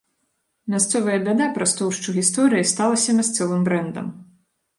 [0.73, 4.11] Мясцовая бяда праз тоўшчу гісторыі сталася мясцовым брэндам.